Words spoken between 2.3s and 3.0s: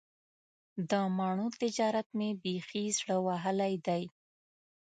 بیخي